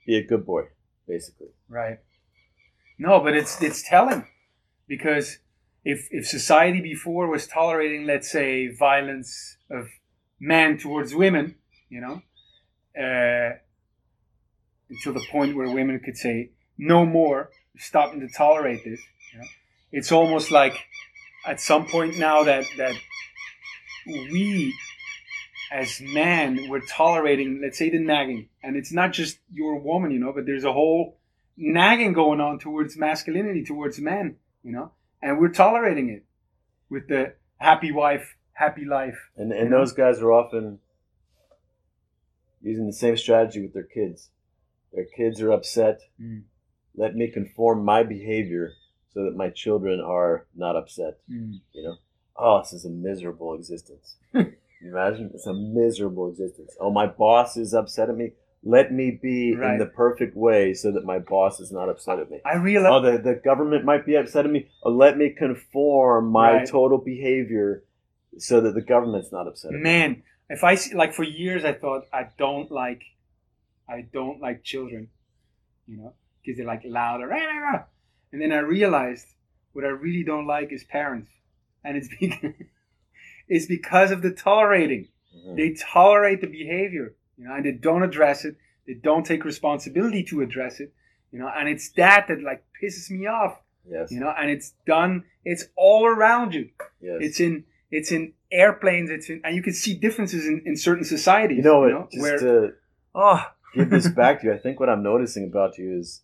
[0.07, 0.65] be a good boy,
[1.07, 1.49] basically.
[1.69, 1.99] right.
[2.99, 4.27] No, but it's it's telling
[4.87, 5.39] because
[5.85, 9.89] if if society before was tolerating, let's say, violence of
[10.39, 11.57] men towards women,
[11.89, 12.23] you know,
[12.97, 13.57] uh,
[14.91, 19.01] until the point where women could say no more, stopping to tolerate this.
[19.33, 19.47] You know?
[19.93, 20.87] It's almost like
[21.47, 22.95] at some point now that that
[24.07, 24.75] we
[25.71, 30.19] as men we're tolerating, let's say, the nagging, and it's not just your woman, you
[30.19, 31.19] know, but there's a whole
[31.57, 36.25] nagging going on towards masculinity, towards men, you know, and we're tolerating it
[36.89, 39.31] with the happy wife, happy life.
[39.37, 40.79] And and those guys are often
[42.63, 44.31] using the same strategy with their kids.
[44.93, 46.01] Their kids are upset.
[46.21, 46.43] Mm.
[46.95, 48.75] Let me conform my behavior
[49.15, 51.19] so that my children are not upset.
[51.31, 51.61] Mm.
[51.73, 51.97] You know,
[52.37, 54.17] oh, this is a miserable existence.
[54.83, 55.31] Imagine?
[55.35, 56.75] It's a miserable existence.
[56.81, 58.33] Oh, my boss is upset at me.
[58.65, 59.73] Let me be Right.
[59.73, 62.41] in the perfect way so that my boss is not upset at me.
[62.45, 62.93] I realize.
[62.93, 64.69] Oh, the, the government might be upset at me.
[64.85, 66.69] Oh, let me conform my Right.
[66.69, 67.83] total behavior
[68.39, 69.83] so that the government's not upset at me.
[69.83, 73.03] man if i see like for years i thought i don't like
[73.87, 75.09] i don't like children
[75.87, 77.83] you know because they're like louder "Rah, rah, rah."
[78.33, 79.27] And then i realized
[79.73, 81.31] what i really don't like is parents
[81.85, 82.53] and it's because
[83.49, 85.57] it's because of the tolerating Mhm.
[85.57, 90.23] they tolerate the behavior you know and they don't address it they don't take responsibility
[90.25, 90.93] to address it,
[91.31, 93.55] you know, and it's that that like pisses me off,
[93.89, 94.11] Yes.
[94.11, 95.23] you know, and it's done.
[95.45, 96.69] It's all around you.
[97.01, 97.19] yes.
[97.21, 99.09] It's in it's in airplanes.
[99.09, 101.59] It's in, and you can see differences in, in certain societies.
[101.59, 102.11] you know what?
[102.11, 102.73] just where to
[103.15, 103.41] oh
[103.75, 106.23] give this back to you, I think what I'm noticing about you is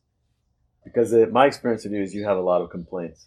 [0.93, 3.27] because it, my experience with you is you have a lot of complaints,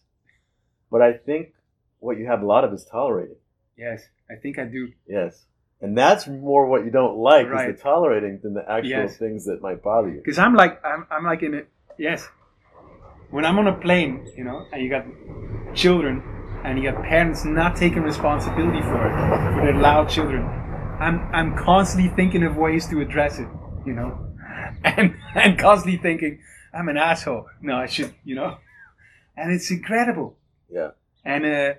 [0.91, 1.54] but I think
[2.00, 3.38] what you have a lot of is tolerating.
[3.78, 4.91] yes, I think I do.
[5.08, 5.45] Yes.
[5.84, 9.17] And that's more what you don't like is the tolerating than the actual Yes.
[9.17, 10.21] things that might bother you.
[10.24, 11.67] Because I'm like I'm, I'm like in it.
[11.97, 12.28] Yes,
[13.32, 15.06] when I'm on a plane, you know, and you got
[15.74, 16.21] children,
[16.63, 19.13] and you got parents not taking responsibility for it
[19.56, 20.43] for their loud children.
[21.00, 23.47] I'm I'm constantly thinking of ways to address it,
[23.86, 24.17] you know,
[24.84, 26.39] and and constantly thinking
[26.74, 27.48] I'm an asshole.
[27.62, 28.58] No, I should, you know,
[29.36, 30.38] and it's incredible.
[30.70, 30.92] Yeah.
[31.26, 31.74] And uh,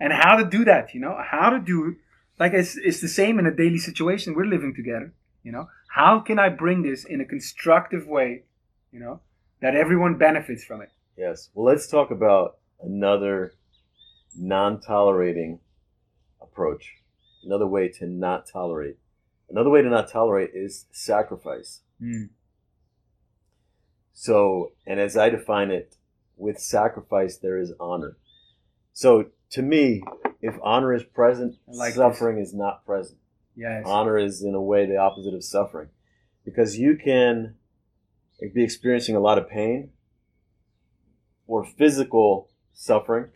[0.00, 1.96] and how to do that, you know, how to do it
[2.38, 4.34] like it's it's the same in a daily situation.
[4.34, 5.68] We're living together, you know.
[5.88, 8.44] How can I bring this in a constructive way,
[8.92, 9.20] you know,
[9.60, 10.90] that everyone benefits from it?
[11.16, 11.50] Yes.
[11.54, 13.54] Well, let's talk about another
[14.36, 15.58] non-tolerating
[16.40, 16.94] approach.
[17.44, 18.98] Another way to not tolerate.
[19.50, 21.80] Another way to not tolerate is sacrifice.
[24.20, 25.94] So, and as I define it,
[26.36, 28.16] with sacrifice there is honor.
[28.92, 30.02] So, to me,
[30.42, 33.20] if honor is present, like suffering is not present.
[33.54, 33.84] Yes.
[33.86, 35.90] Honor is, in a way, the opposite of suffering.
[36.44, 37.54] Because you can
[38.52, 39.90] be experiencing a lot of pain
[41.46, 43.26] or physical suffering,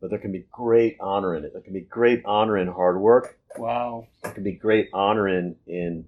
[0.00, 1.52] but there can be great honor in it.
[1.52, 3.36] There can be great honor in hard work.
[3.56, 4.06] Wow.
[4.22, 6.04] There can be great honor in, in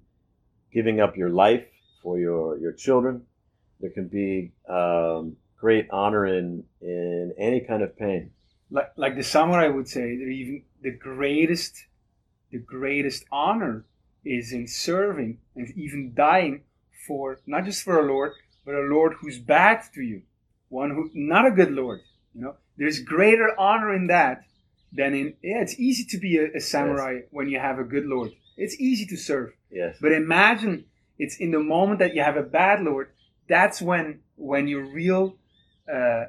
[0.71, 1.65] giving up your life
[2.01, 3.23] for your, your children.
[3.79, 8.31] There can be um, great honor in, in any kind of pain.
[8.69, 11.85] Like like the samurai would say, they're even the greatest
[12.51, 13.85] the greatest honor
[14.23, 16.63] is in serving and even dying
[17.07, 18.33] for not just for a lord,
[18.65, 20.21] but a lord who's bad to you.
[20.69, 22.01] One who not a good lord.
[22.33, 22.55] You know?
[22.77, 24.43] There's greater honor in that
[24.93, 28.05] than in yeah, it's easy to be a, a samurai when you have a good
[28.05, 28.31] lord.
[28.57, 29.53] It's easy to serve.
[29.71, 29.97] Yes.
[30.01, 30.85] But imagine
[31.23, 33.07] it's in the moment that you have a bad lord.
[33.53, 34.05] That's when
[34.49, 35.23] when your real
[35.95, 36.23] uh,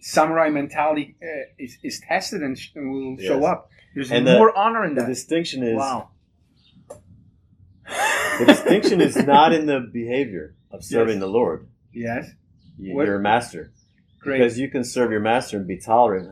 [0.00, 1.26] samurai mentality uh,
[1.64, 3.60] is, is tested and, sh- and will show up.
[3.94, 6.10] There's And the- more honor in The distinction is wow.
[8.38, 11.20] the distinction is not in the behavior of serving Yes.
[11.20, 11.68] the Lord.
[11.92, 12.30] Yes.
[12.78, 13.72] You- You're a master.
[14.20, 14.38] Great.
[14.38, 16.28] Because you can serve your master and be tolerant.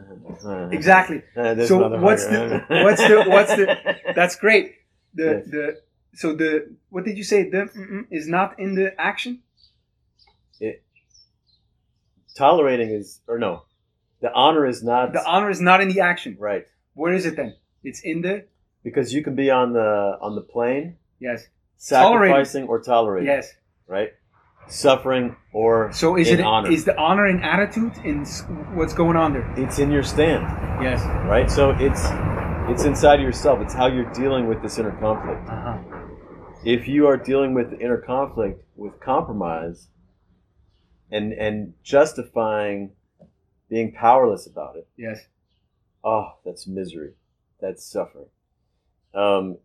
[0.72, 1.22] exactly.
[1.34, 3.76] So what's the- what's the- what's the-
[4.14, 4.66] That's great.
[5.14, 5.50] The Yes.
[5.54, 5.80] the
[6.14, 7.48] so the what did you say?
[7.50, 9.40] The is not in the action.
[10.60, 10.82] It
[12.36, 13.62] tolerating is or no,
[14.20, 16.36] the honor is not The honor is not in the action.
[16.38, 17.54] right Where is it then?
[17.82, 18.46] It's in the
[18.82, 21.46] because you can be on the on the plane yes
[21.76, 23.26] sacrificing or tolerating.
[23.28, 23.52] yes.
[23.86, 24.10] Right.
[24.68, 26.70] Suffering or So is it honor.
[26.70, 28.24] is the honor in attitude in
[28.74, 29.52] what's going on there?
[29.58, 30.42] it's in your stand,
[30.82, 31.02] Yes.
[31.28, 31.50] right?
[31.50, 32.02] So it's
[32.70, 33.60] it's inside of yourself.
[33.60, 35.46] It's how you're dealing with this inner conflict.
[35.50, 35.76] Uh-huh.
[36.64, 39.88] If you are dealing with the inner conflict with compromise
[41.10, 42.90] and and justifying
[43.68, 45.26] being powerless about it Yes.
[46.02, 47.12] oh that's misery
[47.60, 48.26] that's suffering
[49.14, 49.58] um,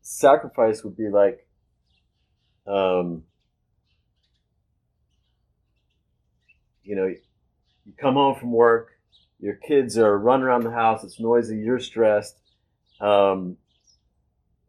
[0.00, 1.46] sacrifice would be like
[2.66, 3.24] um,
[6.82, 8.92] you know you come home from work
[9.38, 12.36] your kids are running around the house it's noisy you're stressed
[13.00, 13.56] um,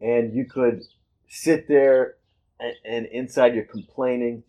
[0.02, 0.84] and you could
[1.28, 2.16] sit there
[2.60, 4.44] and, and inside you're complaining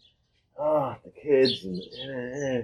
[0.59, 2.63] oh the kids and, eh,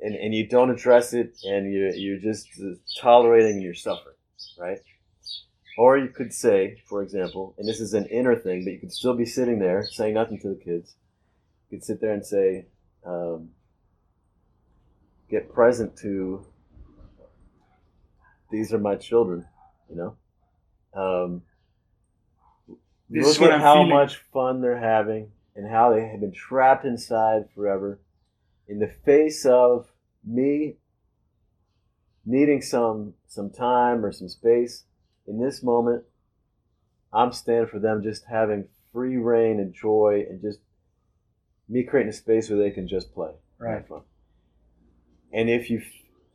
[0.00, 4.14] and and you don't address it and you you're just uh, tolerating your suffering
[4.58, 4.78] right?
[5.78, 8.92] Or you could say for example and this is an inner thing but you could
[8.92, 10.94] still be sitting there saying nothing to the kids.
[11.70, 12.66] You could sit there and say
[13.06, 13.50] um,
[15.30, 16.44] get present to
[18.50, 19.46] these are my children
[19.88, 20.16] you know?
[20.94, 21.42] Um,
[23.10, 23.88] This look is what at I'm how feeling.
[23.90, 28.00] much fun they're having and how they have been trapped inside forever
[28.68, 29.90] in the face of
[30.24, 30.76] me
[32.24, 34.84] needing some some time or some space
[35.26, 36.04] in this moment
[37.12, 40.58] i'm standing for them just having free reign and joy and just
[41.68, 43.84] me creating a space where they can just play Right.
[45.32, 45.80] and if you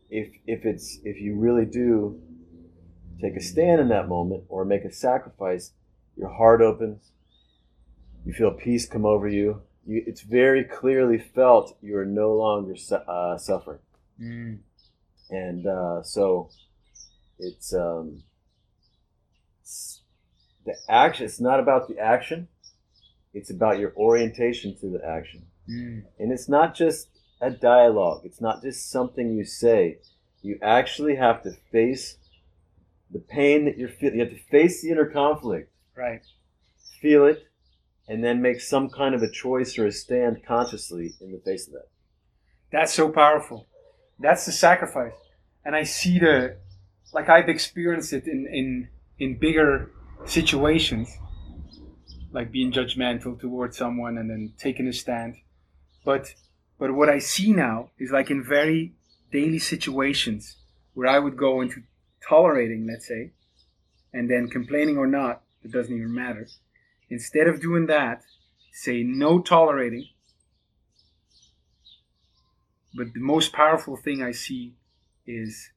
[0.09, 2.19] if if it's if you really do
[3.21, 5.71] take a stand in that moment or make a sacrifice
[6.17, 7.12] your heart opens
[8.25, 12.75] you feel peace come over you, you it's very clearly felt you are no longer
[12.75, 13.80] su- uh, suffering
[14.21, 14.60] Mm.
[15.30, 16.49] and uh, so
[17.38, 18.23] it's um,
[19.62, 20.01] it's-
[20.65, 22.47] the action it's not about the action
[23.34, 25.41] It's about your orientation to the action.
[25.69, 26.04] Mm.
[26.19, 27.10] And it's not just
[27.41, 29.97] a dialogue, it's not just something you say.
[30.41, 32.17] You actually have to face
[33.12, 34.19] the pain that you're feeling.
[34.19, 36.21] You have to face the inner conflict, Right.
[37.01, 37.47] feel it,
[38.08, 41.67] and then make some kind of a choice or a stand consciously in the face
[41.67, 41.88] of that.
[42.71, 43.67] That's so powerful.
[44.19, 45.13] That's the sacrifice.
[45.63, 46.58] And I see the,
[47.13, 49.91] like I've experienced it in, in, in bigger
[50.25, 51.10] situations,
[52.31, 55.36] like being judgmental towards someone and then taking a stand.
[56.03, 56.34] But,
[56.77, 58.93] but what I see now is like in very
[59.31, 60.58] daily situations
[60.93, 61.84] where I would go into
[62.27, 63.31] tolerating, let's say,
[64.13, 66.47] and then complaining or not, it doesn't even matter.
[67.10, 68.21] Instead of doing that,
[68.71, 70.08] say no tolerating.
[72.93, 74.75] But the most powerful thing I see
[75.25, 75.71] is,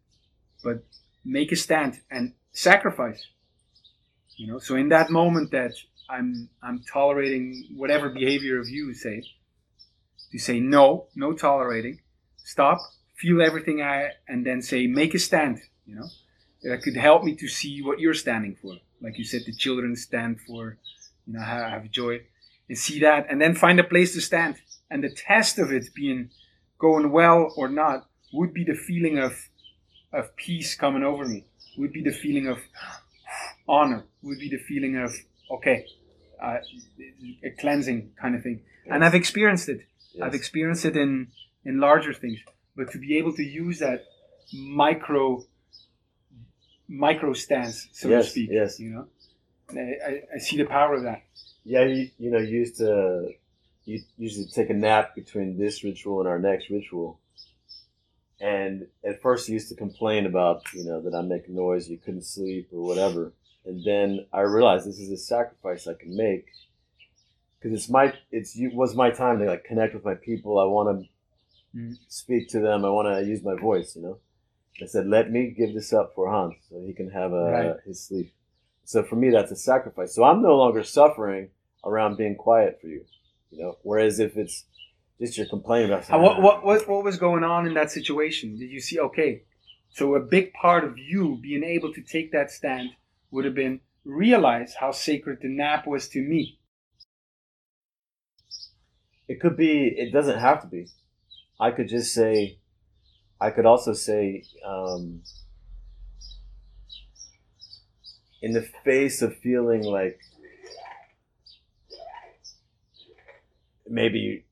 [0.62, 0.85] but
[1.24, 3.27] make a stand and sacrifice.
[4.37, 5.72] You know, so in that moment that
[6.09, 9.22] I'm I'm tolerating whatever behavior of you say,
[10.33, 12.01] to say no, no tolerating,
[12.44, 12.79] stop,
[13.16, 15.61] feel everything I, and then say make a stand.
[15.87, 16.09] You know,
[16.62, 18.77] that could help me to see what you're standing for.
[19.00, 20.78] Like you said, the children stand for,
[21.26, 22.20] you know, have, have joy,
[22.68, 24.56] and see that, and then find a place to stand.
[24.90, 26.30] And the test of it being
[26.78, 29.48] going well or not would be the feeling of
[30.12, 31.44] of peace coming over me.
[31.76, 32.58] Would be the feeling of
[33.68, 34.04] honor.
[34.22, 35.14] Would be the feeling of
[35.50, 35.87] okay,
[36.42, 36.58] uh,
[37.44, 38.62] a cleansing kind of thing.
[38.87, 39.80] And I've experienced it.
[40.22, 41.28] I've experienced it in
[41.64, 42.38] in larger things.
[42.76, 44.04] But to be able to use that
[44.52, 45.44] micro
[46.88, 48.81] micro stance, so to speak, yes.
[48.81, 49.07] you know,
[49.70, 51.22] I, I, I see the power of that.
[51.64, 53.31] Yeah, you, you know, you used to
[53.85, 57.20] you usually take a nap between this ritual and our next ritual.
[58.40, 61.98] And at first, you used to complain about, you know, that I make noise, you
[61.98, 63.33] couldn't sleep or whatever.
[63.64, 66.46] And then I realized this is a sacrifice I can make
[67.61, 70.59] because it's my it's you was my time to like connect with my people.
[70.59, 71.09] I want to
[71.77, 71.98] Mm.
[72.09, 72.83] speak to them.
[72.83, 73.94] I want to use my voice.
[73.94, 74.18] You know,
[74.80, 77.76] I said, let me give this up for Hans so he can have a, Right.
[77.84, 78.32] his sleep.
[78.84, 80.14] So for me, that's a sacrifice.
[80.14, 81.50] So I'm no longer suffering
[81.84, 83.04] around being quiet for you.
[83.50, 84.64] You know, whereas if it's
[85.20, 88.56] just you're complaining about Uh, what, what, what, what was going on in that situation?
[88.58, 89.42] Did you see, okay,
[89.90, 92.90] so a big part of you being able to take that stand
[93.30, 96.58] would have been realize how sacred the nap was to me.
[99.28, 99.88] It could be.
[99.88, 100.86] It doesn't have to be.
[101.60, 102.58] I could just say.
[103.40, 105.22] I could also say, um,
[108.42, 110.20] in the face of feeling like
[113.88, 114.44] maybe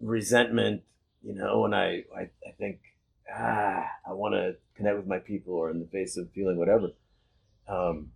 [0.00, 0.82] resentment,
[1.22, 2.80] you know, and I, I, I think,
[3.32, 6.90] ah, I want to connect with my people, or in the face of feeling whatever,
[7.68, 8.12] um,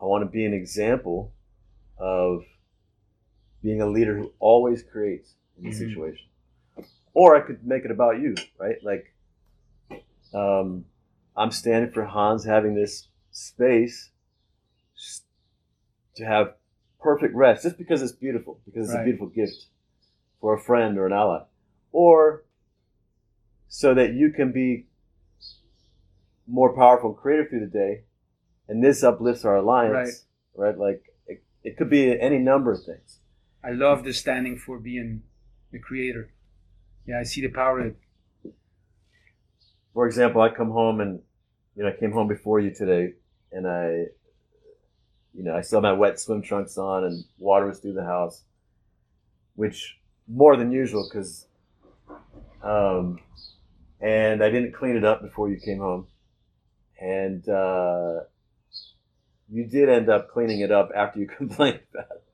[0.00, 1.32] I want to be an example
[1.98, 2.44] of
[3.62, 5.78] being a leader who always creates in the Mhm.
[5.78, 6.29] situation.
[7.14, 8.76] Or I could make it about you, right?
[8.82, 9.12] Like,
[10.32, 10.84] um,
[11.36, 14.10] I'm standing for Hans having this space
[16.16, 16.54] to have
[17.00, 19.00] perfect rest, just because it's beautiful, because it's Right.
[19.00, 19.66] a beautiful gift
[20.40, 21.42] for a friend or an ally,
[21.92, 22.44] or
[23.68, 24.86] so that you can be
[26.46, 28.04] more powerful and creative through the day,
[28.68, 30.76] and this uplifts our alliance, right?
[30.76, 33.18] Like it, it could be any number of things.
[33.62, 35.22] I love the standing for being
[35.70, 36.32] the creator.
[37.10, 37.96] Yeah, I see the power of it.
[39.92, 41.20] For example, I come home and
[41.74, 43.14] you know I came home before you today,
[43.50, 44.06] and I,
[45.34, 48.04] you know, I still had my wet swim trunks on, and water was through the
[48.04, 48.44] house,
[49.56, 51.48] which more than usual because,
[52.62, 53.18] um,
[54.00, 56.06] and I didn't clean it up before you came home,
[57.00, 58.20] and uh,
[59.50, 62.24] you did end up cleaning it up after you complained about it.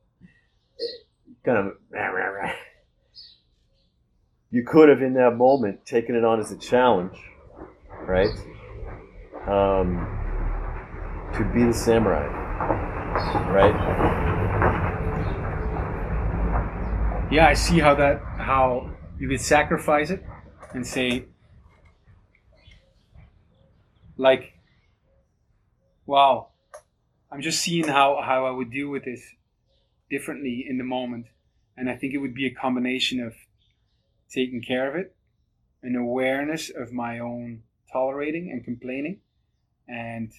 [1.47, 2.53] Kind of.
[4.51, 7.17] You could have, in that moment, taken it on as a challenge,
[8.03, 8.31] right?
[9.47, 10.07] Um,
[11.35, 12.27] to be the samurai,
[13.51, 13.75] right?
[17.31, 20.25] Yeah, I see how that how you could sacrifice it
[20.73, 21.25] and say
[24.17, 24.57] like
[26.07, 26.49] wow,
[27.31, 29.35] I'm just seeing how, how I would deal with this
[30.09, 31.27] differently in the moment.
[31.77, 33.35] And I think it would be a combination of
[34.31, 35.15] taking care of it,
[35.83, 37.63] an awareness of my own
[37.93, 39.21] tolerating and complaining,
[39.89, 40.33] and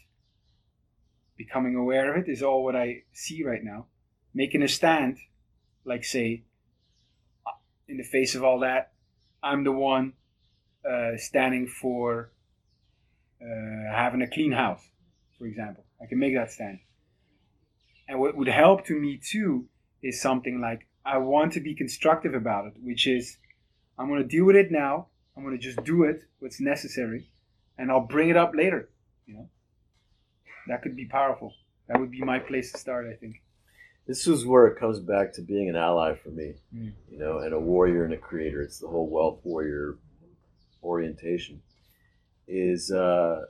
[1.37, 3.85] becoming aware of it is all what I see right now.
[4.33, 5.17] Making a stand,
[5.85, 6.43] like say,
[7.87, 8.91] in the face of all that,
[9.41, 10.13] I'm the one
[10.87, 12.31] uh, standing for
[13.41, 14.83] uh, having a clean house,
[15.37, 15.85] for example.
[16.01, 16.79] I can make that stand.
[18.07, 19.67] And what would help to me too
[20.01, 23.37] is something like I want to be constructive about it, which is
[23.97, 25.07] I'm going to deal with it now.
[25.35, 27.29] I'm going to just do it, what's necessary,
[27.77, 28.89] and I'll bring it up later.
[29.25, 29.49] You know,
[30.67, 31.53] that could be powerful.
[31.87, 33.41] That would be my place to start, I think.
[34.07, 36.93] This is where it comes back to being an ally for me, Mm.
[37.09, 38.61] you know, and a warrior and a creator.
[38.61, 39.97] It's the whole wealth warrior
[40.83, 41.61] orientation.
[42.47, 43.45] Is uh,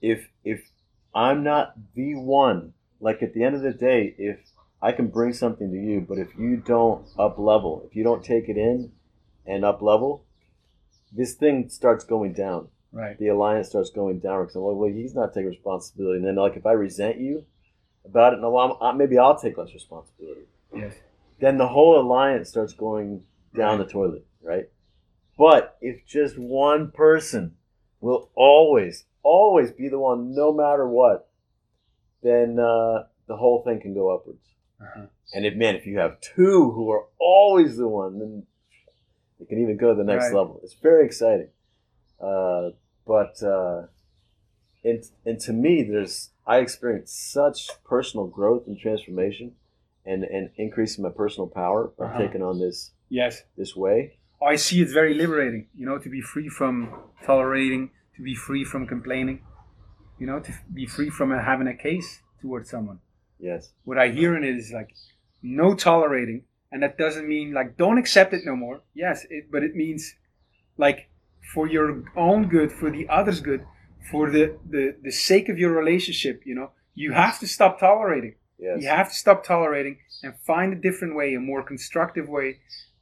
[0.00, 0.68] if if
[1.14, 4.38] I'm not the one, like at the end of the day, if
[4.82, 8.24] I can bring something to you, but if you don't up level, if you don't
[8.24, 8.90] take it in
[9.46, 10.24] and up level,
[11.12, 12.68] this thing starts going down.
[12.90, 13.16] Right.
[13.16, 16.56] The alliance starts going down because well, well, he's not taking responsibility, and then like
[16.56, 17.44] if I resent you
[18.04, 20.42] about it, no, well, I'm, maybe I'll take less responsibility.
[20.74, 20.94] Yes.
[21.38, 23.22] Then the whole alliance starts going
[23.56, 24.68] down the toilet, right?
[25.38, 27.54] But if just one person
[28.00, 31.28] will always, always be the one, no matter what,
[32.22, 34.44] then uh, the whole thing can go upwards.
[34.82, 35.06] Uh-huh.
[35.34, 38.46] And if man, if you have two who are always the one, then
[39.40, 40.34] it can even go to the next Right.
[40.34, 40.60] level.
[40.62, 41.48] It's very exciting.
[42.20, 42.70] Uh,
[43.06, 43.86] but uh,
[44.84, 49.54] and and to me, there's I experienced such personal growth and transformation,
[50.04, 52.18] and and increase in my personal power by Uh-huh.
[52.18, 53.42] taking on this Yes.
[53.56, 54.18] this way.
[54.42, 56.76] I see it's very liberating, you know, to be free from
[57.24, 59.40] tolerating, to be free from complaining,
[60.18, 62.98] you know, to be free from having a case towards someone.
[63.42, 63.72] Yes.
[63.84, 64.94] What I hear in it is like
[65.42, 68.82] no tolerating, and that doesn't mean like don't accept it no more.
[68.94, 70.14] Yes, it, but it means
[70.78, 71.10] like
[71.52, 73.66] for your own good, for the other's good,
[74.10, 78.36] for the, the the sake of your relationship, you know, you have to stop tolerating.
[78.58, 78.80] Yes.
[78.80, 82.60] You have to stop tolerating and find a different way, a more constructive way,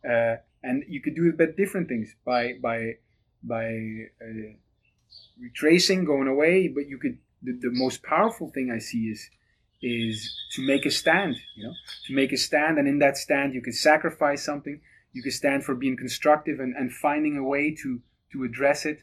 [0.08, 2.94] uh, and you could do it by different things by by
[3.42, 3.66] by
[4.22, 4.56] uh,
[5.38, 6.68] retracing, going away.
[6.68, 9.28] But you could the, the most powerful thing I see is
[9.82, 11.36] is to make a stand.
[11.56, 11.74] You know,
[12.06, 14.80] to make a stand, and in that stand, you can sacrifice something.
[15.12, 18.00] You can stand for being constructive and, and finding a way to
[18.32, 19.02] to address it.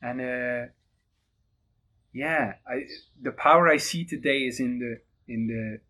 [0.00, 0.70] And uh,
[2.12, 2.84] yeah, I,
[3.20, 5.00] the power I see today is in the
[5.32, 5.80] in the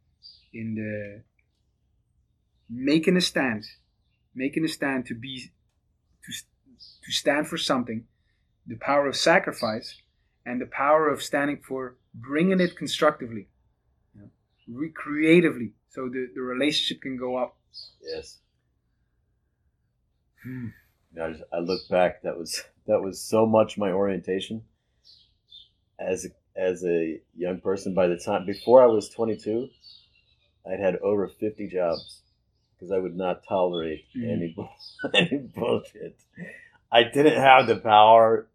[0.59, 1.23] in the
[2.71, 3.65] making a stand,
[4.35, 5.53] making a stand to be
[6.25, 6.33] to
[7.05, 8.05] to stand for something,
[8.67, 10.01] the power of sacrifice,
[10.47, 13.49] and the power of standing for bringing it constructively,
[14.67, 17.57] you know, re- creatively, so the, the relationship can go up.
[18.03, 18.39] Yes.
[21.15, 22.23] Know, I, just, I look back.
[22.23, 24.63] That was that was so much my orientation
[25.99, 27.95] as a, as a young person.
[27.95, 29.69] By the time before I was 22,
[30.71, 32.21] I'd had over 50 jobs
[32.75, 34.31] because I would not tolerate Mhm.
[34.33, 34.69] any bull-
[35.15, 36.17] any bullshit.
[36.93, 38.47] I didn't have the power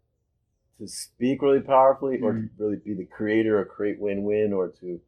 [0.78, 5.00] to speak really powerfully or to really be the creator or create win-win or to.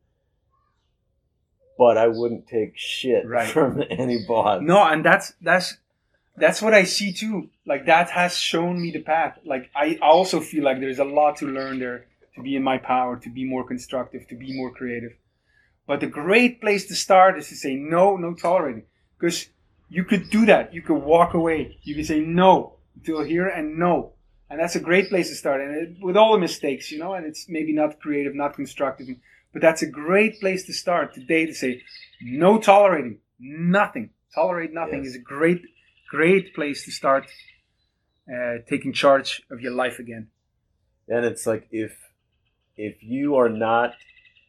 [1.79, 3.49] But I wouldn't take shit Right.
[3.57, 4.61] from any boss.
[4.62, 5.77] No, and that's that's
[6.37, 7.51] that's what I see too.
[7.66, 9.39] Like that has shown me the path.
[9.45, 12.07] Like I also feel like there's a lot to learn there
[12.37, 15.12] to be in my power, to be more constructive, to be more creative.
[15.87, 18.85] But the great place to start is to say no, no tolerating.
[19.18, 19.49] Because
[19.89, 20.73] you could do that.
[20.73, 21.79] You could walk away.
[21.83, 24.12] You could say no until here and no.
[24.49, 25.61] And that's a great place to start.
[25.61, 29.09] And it, with all the mistakes, you know, and it's maybe not creative, not constructive,
[29.53, 31.82] but that's a great place to start today to say
[32.20, 34.11] no tolerating, nothing.
[34.34, 35.09] Tolerate nothing Yes.
[35.09, 35.61] is a great,
[36.09, 37.26] great place to start
[38.32, 40.28] uh, taking charge of your life again.
[41.09, 41.92] And it's like if
[42.76, 43.94] if you are not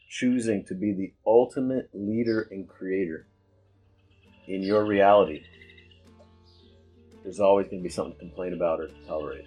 [0.10, 3.28] choosing to be the ultimate leader and creator
[4.48, 5.44] in your reality,
[7.24, 9.46] there's always going to be something to complain about or to tolerate.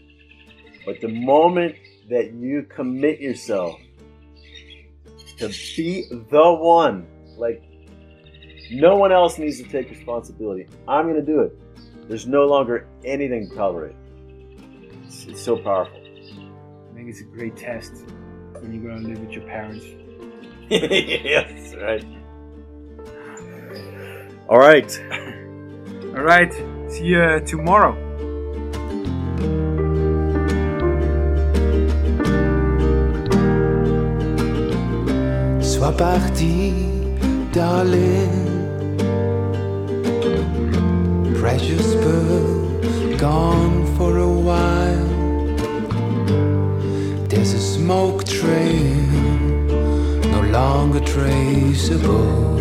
[0.85, 1.77] But the moment
[2.11, 3.81] that you commit yourself
[5.39, 7.07] to be the one,
[7.37, 7.63] like
[8.71, 12.09] no one else needs to take responsibility, I'm going to do it.
[12.09, 13.97] There's no longer anything to tolerate.
[15.05, 16.01] It's, it's so powerful.
[16.01, 17.93] I think it's a great test
[18.53, 19.85] when you're going to live with your parents.
[20.71, 22.05] yes, right.
[24.49, 25.01] All right.
[26.17, 26.53] All right,
[26.89, 28.06] see you tomorrow.
[35.97, 36.73] Parti,
[37.53, 38.45] darling.
[41.39, 45.07] Precious pearl, gone for a while.
[47.29, 49.07] There's a smoke trail,
[50.35, 52.56] no longer traceable.